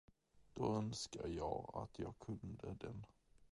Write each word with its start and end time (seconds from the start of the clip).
Då 0.53 0.73
önskar 0.75 1.27
jag 1.27 1.71
att 1.73 1.99
jag 1.99 2.19
kunde 2.19 2.73
den. 2.73 3.05